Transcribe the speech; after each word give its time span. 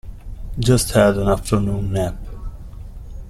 Just 0.57 0.93
had 0.93 1.15
an 1.17 1.27
afternoon 1.27 1.93
nap. 1.93 2.15